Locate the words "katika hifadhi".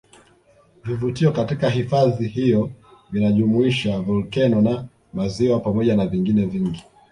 1.31-2.27